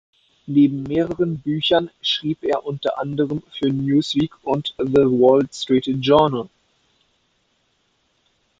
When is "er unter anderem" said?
2.43-3.43